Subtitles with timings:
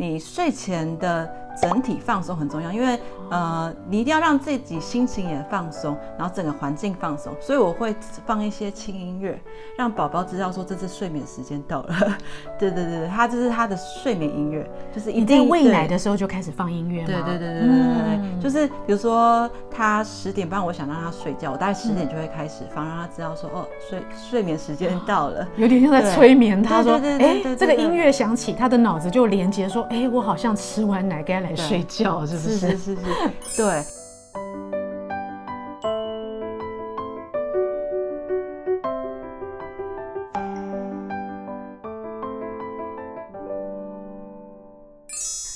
[0.00, 1.30] 你睡前的
[1.60, 2.98] 整体放松很重要，因为
[3.30, 7.32] 呃，你一定要让自己心情也放松，然后整个环境放松。
[7.40, 7.94] 所以我会
[8.26, 9.40] 放一些轻音乐，
[9.76, 11.94] 让宝宝知道说这次睡眠时间到了。
[12.58, 17.06] 对对对，他这是他的睡眠音乐，就是一定喂奶的时候就开始放音乐吗？
[17.06, 32.58] 对对对对对对对，嗯、就是比如说他十点半，我想让他睡觉，我大概十点就会开始放，让他知道说哦，睡睡眠时间到了，有点像在催眠他说，哎，这个音乐响起，他的脑子就连接说，哎，我好像吃完奶该来睡觉，是不是？
[32.58, 33.84] 是是是是，对。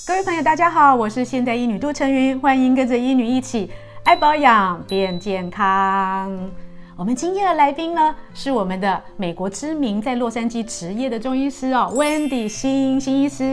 [0.07, 3.69] 各位朋友，大家好，我是现代医女杜成云，欢迎跟着医女一起
[4.03, 6.31] 爱保养变健康。
[6.95, 13.43] 我们今天的来宾呢，是我们的美国知名在洛杉矶执业的中医师哦，Wendy 辛辛医师。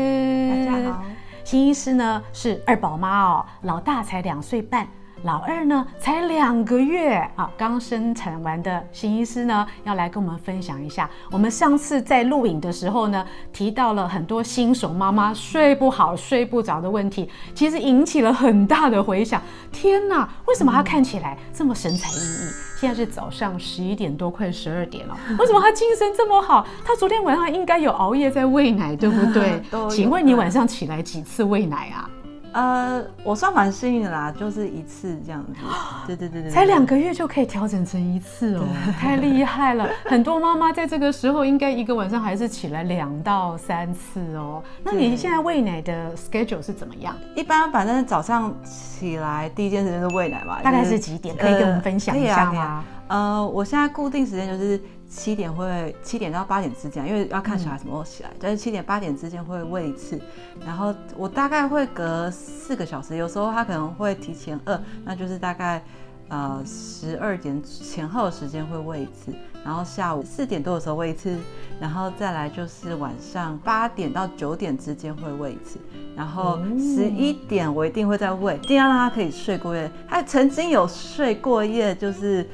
[0.66, 1.02] 大家好，
[1.44, 4.86] 新医师呢是二宝妈哦，老大才两岁半。
[5.24, 11.08] 老二呢，才两个月啊，刚生产完的新医师呢，要来跟我们分享一下。
[11.30, 19.40] 我们上次在录影的时候呢，提到了很多新手妈妈睡不好、睡不着的问题，其实引起了很大的回响。
[19.70, 22.80] 天哪，为什么她看起来这么神采奕奕？
[22.80, 26.66] 现在是早上十一点多，快十二点了，为什么她精神这么好？
[26.84, 29.62] 她昨天晚上应该有熬夜在喂奶，对不对？
[29.88, 32.10] 请问你晚上起来几次喂奶啊？
[32.52, 35.52] 呃，我算蛮幸运的啦，就是一次这样子。
[36.06, 39.88] 对对对对，才两个月就可以调整成一次哦，对太厉害了！
[40.04, 44.62] 很多妈妈在这个时候应该一个晚上还是起来两到三次哦。
[44.84, 47.16] 那你现在喂奶的 schedule 是怎么样？
[47.34, 51.36] 一般反正早上起来第一件事就是喂奶嘛，大概是几点？
[51.36, 52.84] 可以跟我们分享一下吗？
[53.08, 54.80] 呃，我现在固定时间就是。
[55.14, 60.18] 七点会七点到八点之间，因为要看小孩什么时候起来，但是七点八点之间会喂一次，
[60.64, 65.84] 然后我大概会隔四个小时，有时候他可能会提前饿，那就是大概
[66.28, 71.36] 呃十二点前后的时间会喂一次，然后下午四点多的时候喂一次，
[71.78, 75.78] 然后再来就是晚上八点到九点之间会喂一次，
[76.16, 79.90] 然后十一点我一定会再喂，一定要让他可以睡过夜。
[80.08, 82.48] 他曾经有睡过夜，就是。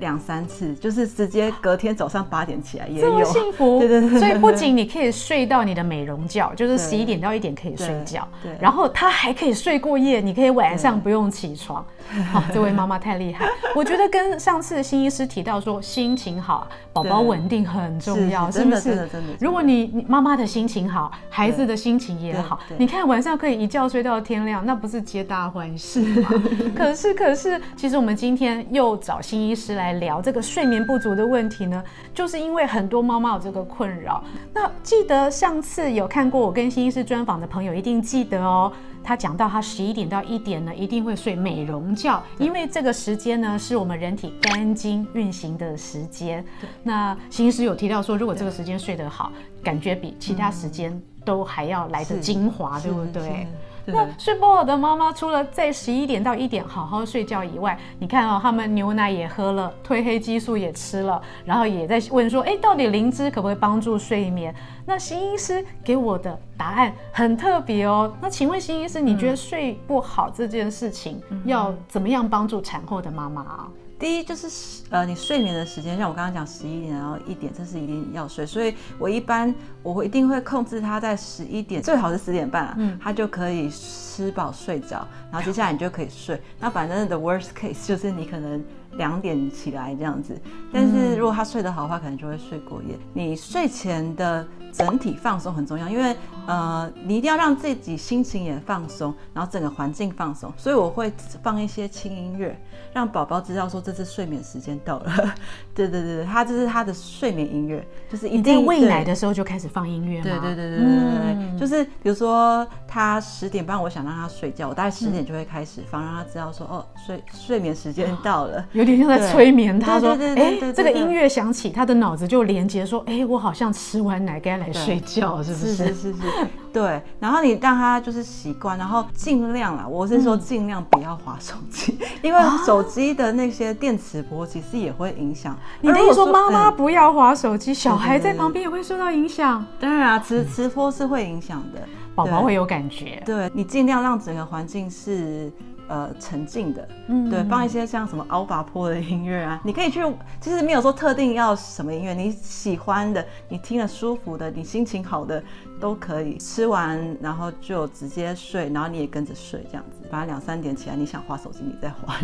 [0.00, 3.78] 两三次，就是直接隔天早上八点起来也有，这么幸福。
[3.80, 11.84] 对对对，所以不仅你可以睡到你的美容觉，就是十一点到一点可以睡觉，对，对然后他还可以睡过夜，你可以晚上不用起床。
[12.32, 13.46] 好， 这位妈妈太厉害。
[13.76, 18.82] 我觉得跟上次新医师提到说，心情好，宝宝稳定很重要，是不是？
[18.82, 19.28] 真的真的。
[19.40, 26.28] 如果你妈妈的心情好，孩子的心情也好，你看晚上可以一觉睡到天亮，那不是皆大欢喜吗？
[26.74, 31.82] 可是可是，其实我们今天又找新医师来聊这个睡眠不足的问题呢，
[32.14, 34.22] 就是因为很多猫猫有这个困扰。
[34.52, 38.72] 那记得上次有看过我跟新医师专访的朋友，一定记得哦。
[39.02, 46.44] 他讲到，他十一点到一点呢，一定会睡美容觉，因为这个时间呢，是我们人体肝经运行的时间。
[46.82, 49.32] 那新医师有提到说，如果这个时间睡得好，
[49.64, 53.46] 感觉比其他时间都还要来得精华，对不对？
[53.92, 64.54] 那睡不好的妈妈，除了在十一点到一点好好睡觉以外，你看哦，他们牛奶也喝了，褪黑激素也吃了，然后也在问说，哎，到底灵芝可不可以帮助睡眠？
[64.86, 68.12] 那新医师给我的答案很特别哦。
[68.20, 73.68] 那请问新医师，你觉得睡不好这件事情要怎么样帮助产后的妈妈啊？
[74.00, 78.46] 第一就是呃，你睡眠的时间，像我刚刚讲十一点然后一点，这是一定要睡。
[78.46, 86.40] 所以我一般我会一定会控制他在十一点，最好是十点半啊，嗯，他就可以吃饱睡着，然后接下来你就可以睡。
[86.58, 90.34] 那反正 the worst case 就是你可能两点起来这样子，
[90.72, 92.98] 但是如果他睡得好的话，可能就会睡过夜。
[93.12, 96.16] 你睡前的整体放松很重要，因为
[96.50, 100.52] 呃，你一定要让自己心情也放松，然后整个环境放松。
[100.56, 101.12] 所以我会
[101.44, 102.60] 放一些轻音乐，
[102.92, 105.34] 让宝宝知道说这次睡眠时间到了。
[105.72, 110.24] 对 对对，他这是他的睡眠音乐，就是一定喂奶的时候就开始放音乐吗？
[110.24, 125.74] 对对对对对对，嗯、就是比如说他十点半，我想让他睡觉，我大概十点就会开始放，让他知道说哦，睡睡眠时间到了， 有点像在催眠他说，哎，这个音乐响起，他的脑子就连接说，哎，我好像吃完奶该来睡觉，是不是？
[125.76, 126.39] 是是是是。
[126.72, 135.56] 对，然后你让他就是习惯，然后尽量啊，我是说尽量不要滑手机，嗯、因为手机的那些电磁波其实也会影响。
[135.80, 139.64] 你的意思说妈妈不要滑手机，嗯、小孩在旁边也会受到影响？
[139.80, 141.80] 当然啊，磁磁波是会影响的，
[142.14, 143.22] 宝宝会有感觉。
[143.26, 145.50] 对，你尽量让整个环境是。
[145.90, 150.00] 呃沉静的，嗯，对，放一些像什么欧巴坡的音乐啊， 你可以去，
[150.40, 155.42] 其实没有说特定要什么音乐，你喜欢的，你听了舒服的，你心情好的
[155.80, 156.38] 都可以。
[156.38, 162.14] 吃完然后就直接睡，然后你也跟着睡，这样子，反正两三点起来，你想划手机你再划。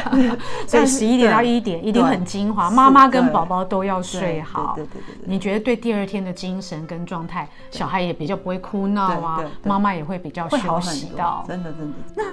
[0.68, 4.74] 所以十一点到一点一定很精华，妈妈跟宝宝都要睡好。
[4.76, 11.42] 对对对对，你觉得对第二天的精神跟状态，小孩也比较不会哭闹啊，妈妈也会比较休息到。
[11.48, 11.96] 真的真的。
[12.14, 12.24] 那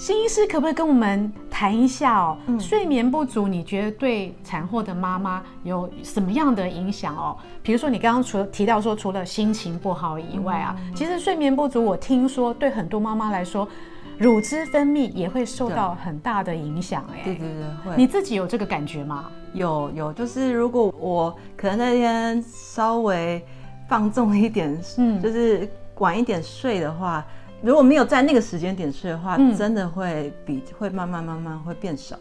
[0.00, 2.34] 心医师可不可以跟我们谈一下哦？
[2.46, 7.36] 嗯、睡眠不足，你觉得对产后的妈妈有什么样的影响哦？
[7.62, 13.68] 比如说你刚刚除了提到说，除了心情不好以外啊，嗯、其实睡眠不足，我听说对很多妈妈来说，
[14.16, 17.04] 乳汁分泌也会受到很大的影响。
[17.12, 17.94] 哎，对对对，会。
[17.94, 19.30] 你自己有这个感觉吗？
[19.52, 23.44] 有有，就是如果我可能那天稍微
[23.86, 25.68] 放纵一点，嗯，就是
[25.98, 27.22] 晚一点睡的话。
[27.62, 32.16] 如果没有在那个时间点睡的话，嗯、真的会比会慢慢慢慢会变少。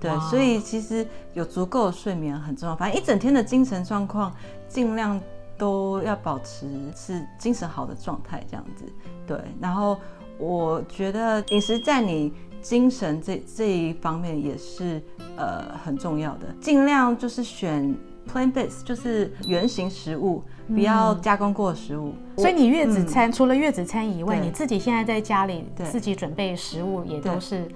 [0.00, 2.76] 对，所以其实有足够的睡眠很重要。
[2.76, 4.34] 反正一整天的精神状况，
[4.68, 5.20] 尽量
[5.56, 8.84] 都要保持是精神好的状态，这样子。
[9.26, 9.98] 对，然后
[10.38, 15.02] 我觉得饮食在你精神这这一方面也是
[15.36, 17.96] 呃很重要的，尽量就是选。
[18.32, 22.14] Plant-based 就是原型食物，不要加工过的食物。
[22.36, 27.68] 嗯、所以你月子餐、嗯、除了月子餐以外，你自己现在在家里自己准备食物，也都是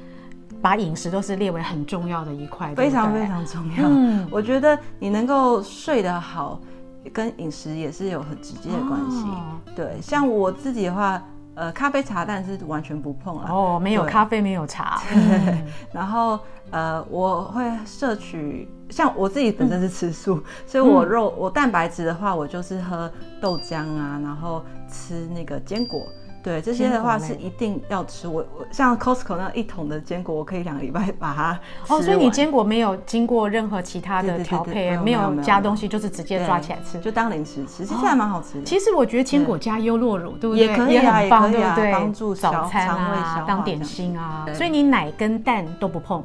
[0.60, 3.88] 把饮食都是列为很重要的一块，非常非常重要。
[3.88, 6.60] 嗯， 我觉得你能够睡得好，
[7.12, 9.22] 跟饮食也是有很直接的关系。
[9.22, 11.22] 哦、对，像我自己的话。
[11.58, 13.48] 呃，咖啡茶但是完全不碰了。
[13.50, 15.02] 哦，没有咖啡，没有茶。
[15.92, 16.38] 然后
[16.70, 23.10] 呃，我会摄取，像我自己本身是吃素，所以我肉我蛋白质的话，我就是喝
[23.40, 26.06] 豆浆啊，然后吃那个坚果。
[26.42, 28.28] 对，这些的话是一定要吃。
[28.28, 31.92] 我我像 Costco 那一桶的坚果，我可以两个礼拜把它吃。
[31.92, 38.64] 哦，所以你坚果没有经过任何其他的调配，没有加东西，就是直接抓起来吃，就当零食吃，其实还蛮好吃的。
[38.64, 40.66] 其实我觉得坚果加优酪乳，对不对？
[40.66, 44.46] 也可以啊，也可以啊，帮助早餐啊，当点心啊。
[44.54, 46.24] 所以你奶跟蛋都不碰？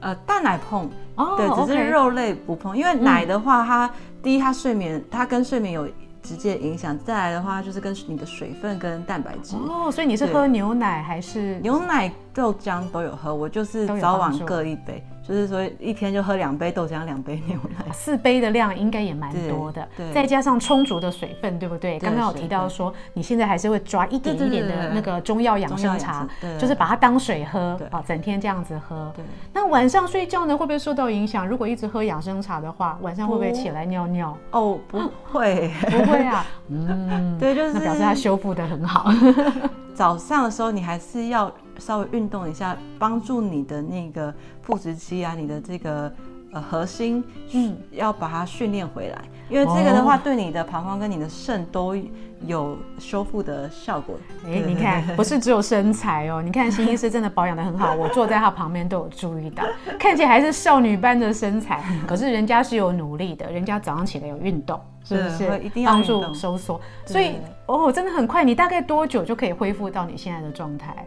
[0.00, 0.90] 呃，蛋奶碰，
[1.36, 3.90] 对，只是肉类不碰，因为奶的话，它
[4.22, 5.88] 第一它睡眠，它跟睡眠有。
[6.26, 13.32] 直接影响，再来的话就是跟你的水分跟蛋白质哦，所以你是喝牛奶还是牛奶豆浆都有喝？
[13.32, 19.86] 我就是早晚各一杯，就是说一天就喝两杯豆浆，两杯牛奶， 四杯的量应该也蛮多的。
[19.96, 21.98] 对，再加上充足的水分，对不对？
[21.98, 26.26] 刚刚有提到说你现在还是会抓一点一点的那个中药养生茶，
[26.58, 29.12] 就是把它当水喝啊，整天这样子喝。
[29.16, 31.46] 对，那晚上睡觉呢，会不会受到影响？
[31.46, 34.36] 如果一直喝养生茶的话，晚上会不会起来尿尿？
[34.52, 36.26] 哦，不会， 不会。
[36.26, 39.10] 啊，嗯，对，就是表示它修复的很好。
[39.94, 44.32] 早上的时候，你还是要稍微运动一下，帮助你的那个
[44.62, 46.12] 腹直肌啊，你的这个
[46.52, 49.22] 呃核心，嗯，要把它训练回来。
[49.48, 51.96] 因为这个的话，对你的膀胱跟你的肾都
[52.44, 54.16] 有修复的效果。
[54.44, 59.62] 哎，你看， 不是只有身材哦，你看新医师真的保养的很好，我坐在他旁边都有注意到，
[60.00, 65.60] 看起来还是少女般的身材，可是人家是有努力的，人家早上起来有运动，是不是？
[65.60, 66.80] 一定要帮助收缩。
[67.04, 67.36] 所以
[67.66, 71.06] 哦，真的很快，你大概多久就可以恢复到你现在的状态？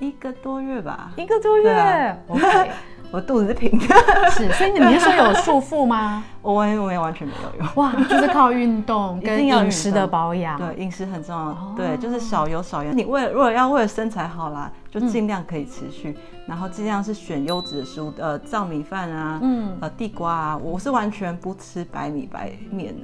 [0.00, 1.12] 一个多月吧。
[1.16, 2.70] 一个多月，OK。
[3.10, 6.22] 我肚子是平的，是，所以你们说有束缚吗？
[6.42, 12.96] 我完我也完全没有用，哇，就是靠运动跟饮食的保养，对，饮食很重要，对，就是少油少盐。
[12.96, 22.94] 你为了如果要为了身材好啦，就尽量可以持续，然后尽量是选优质的食物，呃，糙米饭啊，嗯，呃，地瓜啊，我是完全不吃白米白面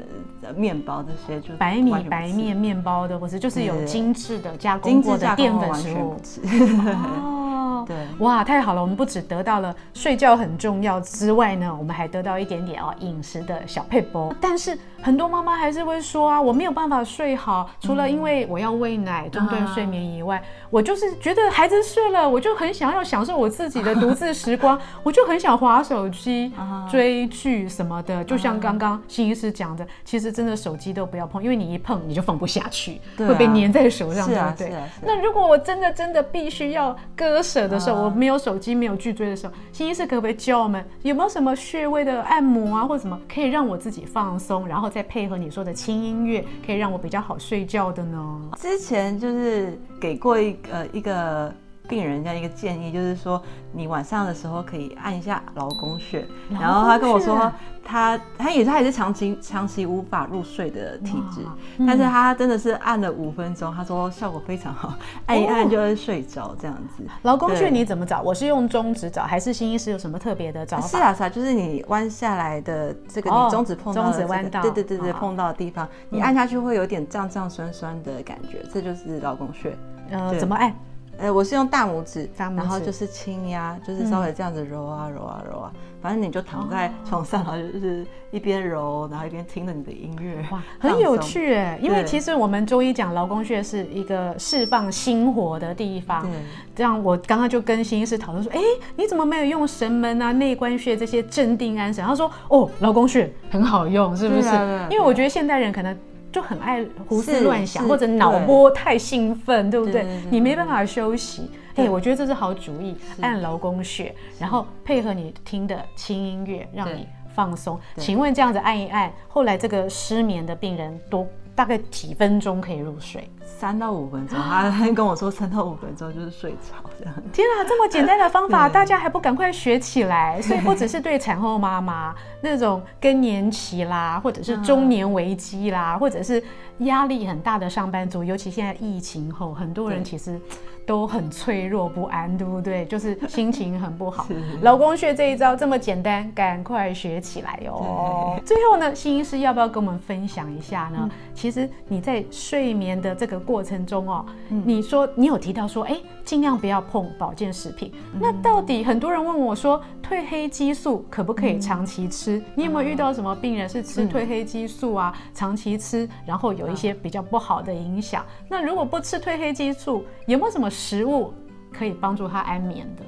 [0.40, 6.16] 的面包这些，就白米白面面包的，或是就是有精致的加工过的淀粉食物。
[7.86, 8.80] 对，哇，太好了！
[8.80, 14.34] 我们不只得到了睡觉很重要之外呢，我们还得到一点点哦饮食的小配波。
[14.40, 26.52] 但是很多妈妈还是会说啊，我没有办法睡好，除了因为我要喂奶中断睡眠以外，我就是觉得孩子睡了，我就很想要享受我自己的独自时光， 我就很想划手机、
[26.90, 28.24] 追剧什么的。
[28.24, 34.72] 就像刚刚新医师讲的，其实真的手机都不要碰，因为你一碰你就放不下去，会被粘在手上，对不对？
[35.02, 37.73] 那如果我真的真的必须要割舍的。
[37.74, 48.50] 的时候，我没有手机，没有剧追的时候，心医师可不可以教我们有没有什么穴位的按摩啊，或者什么可以让我自己放松，然后再配合你说的轻音乐，可以让我比较好睡觉的呢？
[48.56, 51.52] 之前就是给过一呃一个
[51.86, 53.40] 病人家一个建议，就是说
[53.72, 56.24] 你晚上的时候可以按一下劳宫穴。
[56.50, 57.52] 然后他跟我说
[57.84, 61.42] 他，他他也是他也是长期长期无法入睡的体质，
[61.76, 64.94] 嗯、但是他真的是按了五分钟，他说效果非常好，
[65.26, 67.04] 按一按就会睡着这样子。
[67.22, 68.22] 劳宫穴你怎么找？
[68.22, 70.88] 我是用中指找，还是新医师有什么特别的找法？
[70.88, 79.76] 是啊是啊，就是你弯下来的这个，你中指碰到、这个、中指弯到，对对对对，碰到的地方，你按下去会有点胀胀酸酸的感觉，这就是劳宫穴。
[80.10, 80.74] 呃，怎么按？
[81.18, 91.78] 呃，我是用大拇指，大拇指然后就是轻压，就是稍微这样子揉啊揉啊揉啊，反正你就躺在床上，然后就是一边揉，然后一边听着你的音乐，哇，很有趣哎。
[91.80, 96.30] 因为其实我们中医讲劳宫穴是一个释放心火的地方，对。
[96.74, 98.60] 这样我刚刚就跟心医师讨论说，哎，
[98.96, 102.04] 你怎么没有用神门啊、内关穴这些镇定安神？
[102.04, 104.48] 他说，哦，劳宫穴很好用，是不是？
[104.90, 105.96] 因为我觉得现代人可能。
[106.34, 110.04] 就很爱胡思乱想，或者脑波太兴奋，对不对？
[110.32, 111.48] 你没办法休息。
[111.76, 117.78] 哎，我觉得这是好主意，按劳宫穴，然后配合你听的轻音乐，让你放松。
[117.98, 121.24] 请问这样子按一按，后来这个失眠的病人多
[121.54, 123.30] 大概几分钟可以入睡？
[123.44, 126.90] 三到五分钟，他 跟我说三到五分钟就是睡着。
[127.32, 130.40] 天啊，这么简单的方法， 大家还不赶快学起来？
[130.42, 136.42] 所以不只是对产后妈妈那种更年期啦，或者是中年危机啦，或者是
[136.78, 140.40] 压力很大的上班族，尤其现在疫情后，很多人其实
[140.86, 142.84] 都很脆弱不安，对不对？
[142.86, 144.26] 就是心情很不好。
[144.62, 148.38] 劳宫穴这一招这么简单，赶快学起来哦。
[148.44, 151.08] 最后呢，心医师要不要跟我们分享一下呢？
[151.32, 157.92] 其实你在睡眠的这个过程中哦，嗯、你说你有提到说，哎，尽量不要碰保健食品。
[158.12, 162.38] 嗯、那到底很多人问我说，褪黑激素可不可以长期吃？
[162.38, 168.24] 嗯、你有没有遇到什么病人是吃褪黑激素啊，嗯、长期吃，然后有一些比较不好的影响？
[168.42, 171.32] 嗯、那如果不吃褪黑激素，有没有什么食物
[171.72, 173.02] 可以帮助他安眠的？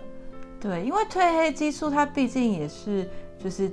[0.58, 3.08] 对，因为褪黑激素它毕竟也是。
[3.46, 3.70] 就是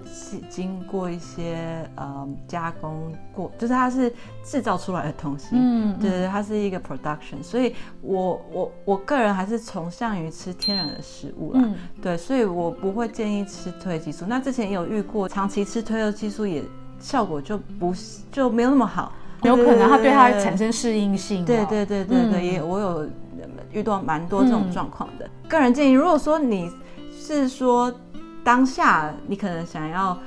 [0.48, 4.14] 经过一些呃加工过，就是它是
[4.44, 14.26] 制造出来的东西，嗯，对，它是一个 production，所以我我我个人还是崇尚于吃天然的食物啦，嗯、对，所以我不会建议吃褪黑激素。
[14.28, 16.64] 那之前也有遇过，长期吃褪黑激素也
[17.00, 17.92] 效果就不
[18.32, 19.12] 就没有那么好，
[19.42, 23.10] 有可能它对它产生适应性，对对对对对，也我有
[23.72, 25.26] 遇到蛮多这种状况的。
[25.26, 26.72] 嗯、个人建议，如果说你
[27.12, 27.92] 是说。
[28.44, 30.18] 当下你可能想要，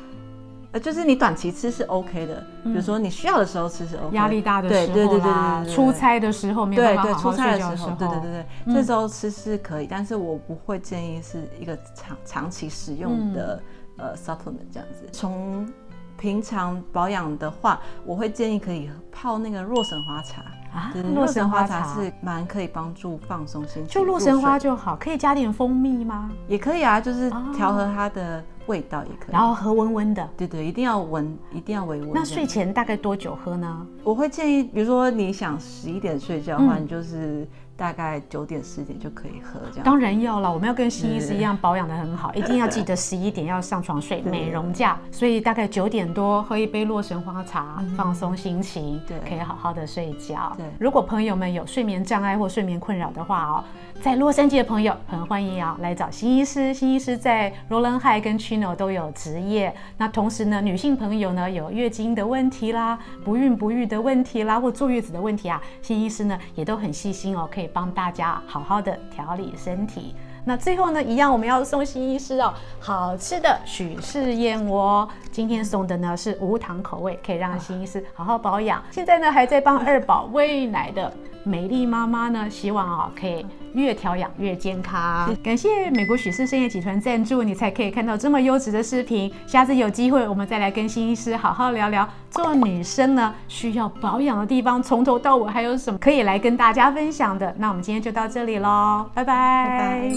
[0.73, 5.21] 呃，就是你短期吃是 OK 的，比如说你需要的时候吃是 OK，压力大的时候，对对对
[5.65, 13.63] 对，出差的时候没办法好好睡觉的时候，对对对，出差的时候，对对对对，这时候吃是可以，但是我不会建议是一个长长期使用的
[13.97, 15.09] 呃 supplement 这样子。
[15.13, 15.71] 从
[16.19, 20.43] 平常保养的话，我会建议可以泡那个洛神花茶。
[20.73, 26.31] 啊，洛神花茶是蛮可以帮助放松心情，就洛神花就好，可以加点蜂蜜吗？
[26.49, 30.29] 也可以啊，就是调和它的味道也可以，然后喝温温的。
[30.37, 32.11] 对对，一定要温，一定要微温。
[32.13, 33.87] 那睡前大概多久喝呢？
[34.05, 37.47] 我会建议，比如说你想十一点睡觉的话，你就是。
[37.79, 40.51] 大概九点十点就可以喝，这样当然要了。
[40.51, 44.97] 我们要跟新医师一样保养的很好， 一定要记得十一点要上床睡美容觉。
[45.13, 50.56] 所以大概九点多喝一杯洛神花茶，放松心情，对，可以好好的睡觉。
[50.57, 53.65] 对，如果朋友们有睡眠障碍或睡眠困扰的话哦，
[54.01, 56.75] 在洛杉矶的朋友很欢迎啊来找新医师。
[56.75, 59.73] 新医师在 Rowland Heights 跟 Chino 都有执业。
[59.99, 67.67] 那同时呢，女性朋友呢有月经的问题啦、不孕不育的问题啦，或坐月子的问题啊，新医师呢也都很细心哦，可以。
[67.77, 70.15] 帮大家好好的调理身体。
[70.49, 75.07] 那最后呢，一样我们要送新医师哦，好吃的许氏燕窝。
[75.33, 78.81] 今天送的呢是无糖口味，可以让新医师好好保养。
[78.93, 81.13] 现在呢还在帮二宝喂奶的
[81.47, 85.33] 美丽妈妈呢，希望啊、哦、可以越调养越健康。
[85.45, 89.33] 感谢美国许氏参业集团赞助，你才可以看到这么优质的视频。
[89.47, 97.55] 下次有机会我们再来跟新医师好好聊聊，做女生呢需要保养的地方，从头到尾还有什么可以来跟大家分享的。
[97.59, 99.69] 那我们今天就到这里喽，拜拜。
[99.69, 100.11] 拜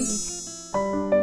[1.12, 1.19] 拜。